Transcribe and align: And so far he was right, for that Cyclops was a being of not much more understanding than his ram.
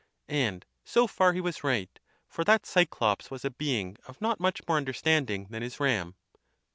And 0.33 0.65
so 0.83 1.05
far 1.05 1.31
he 1.33 1.41
was 1.41 1.63
right, 1.63 1.99
for 2.27 2.43
that 2.45 2.65
Cyclops 2.65 3.29
was 3.29 3.45
a 3.45 3.51
being 3.51 3.97
of 4.07 4.19
not 4.19 4.39
much 4.39 4.59
more 4.67 4.77
understanding 4.77 5.45
than 5.51 5.61
his 5.61 5.79
ram. 5.79 6.15